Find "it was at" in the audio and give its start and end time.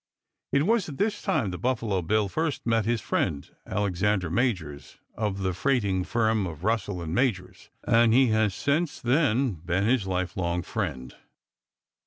0.51-0.97